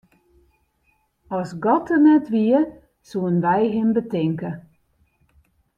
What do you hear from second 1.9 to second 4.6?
net wie, soenen wy him betinke.